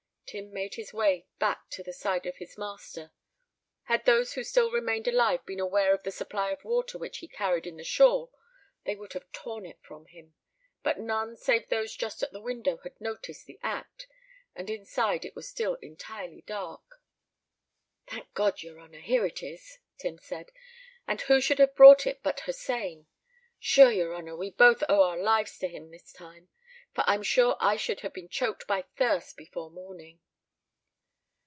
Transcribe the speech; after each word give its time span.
Tim 0.31 0.53
made 0.53 0.75
his 0.75 0.93
way 0.93 1.27
back 1.39 1.69
to 1.71 1.83
the 1.83 1.91
side 1.91 2.25
of 2.25 2.37
his 2.37 2.57
master. 2.57 3.11
Had 3.83 4.05
those 4.05 4.31
who 4.35 4.45
still 4.45 4.71
remained 4.71 5.05
alive 5.05 5.45
been 5.45 5.59
aware 5.59 5.93
of 5.93 6.03
the 6.03 6.09
supply 6.11 6.51
of 6.51 6.63
water 6.63 6.97
which 6.97 7.17
he 7.17 7.27
carried 7.27 7.67
in 7.67 7.75
the 7.75 7.83
shawl 7.83 8.31
they 8.85 8.95
would 8.95 9.11
have 9.11 9.29
torn 9.33 9.65
it 9.65 9.83
from 9.83 10.05
him; 10.05 10.33
but 10.83 10.97
none 10.99 11.35
save 11.35 11.67
those 11.67 11.93
just 11.97 12.23
at 12.23 12.31
the 12.31 12.39
window 12.39 12.77
had 12.77 12.93
noticed 13.01 13.45
the 13.45 13.59
act, 13.61 14.07
and 14.55 14.69
inside 14.69 15.25
it 15.25 15.35
was 15.35 15.49
still 15.49 15.75
entirely 15.81 16.43
dark. 16.47 17.01
"Thank 18.07 18.33
God, 18.33 18.63
yer 18.63 18.79
honour, 18.79 19.01
here 19.01 19.25
it 19.25 19.43
is," 19.43 19.79
Tim 19.97 20.17
said; 20.17 20.53
"and 21.05 21.19
who 21.23 21.41
should 21.41 21.59
have 21.59 21.75
brought 21.75 22.07
it 22.07 22.23
but 22.23 22.39
Hossein. 22.45 23.05
Shure, 23.59 23.91
yer 23.91 24.15
honour, 24.15 24.37
we 24.37 24.49
both 24.49 24.81
owe 24.87 25.03
our 25.03 25.17
lives 25.21 25.57
to 25.59 25.67
him 25.67 25.91
this 25.91 26.13
time, 26.13 26.47
for 26.95 27.05
I'm 27.07 27.23
sure 27.23 27.55
I 27.61 27.77
should 27.77 28.01
have 28.01 28.11
been 28.11 28.27
choked 28.27 28.67
by 28.67 28.81
thirst 28.81 29.37
before 29.37 29.69
morning." 29.71 30.19